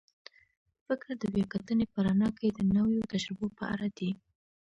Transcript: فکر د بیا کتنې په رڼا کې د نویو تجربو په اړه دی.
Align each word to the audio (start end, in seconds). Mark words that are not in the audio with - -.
فکر 0.85 1.09
د 1.21 1.23
بیا 1.33 1.45
کتنې 1.53 1.85
په 1.93 1.99
رڼا 2.05 2.29
کې 2.39 2.47
د 2.53 2.59
نویو 2.75 3.09
تجربو 3.11 3.47
په 3.57 3.63
اړه 3.73 3.87
دی. 3.97 4.11